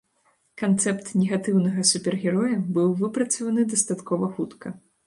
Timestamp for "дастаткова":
3.77-4.37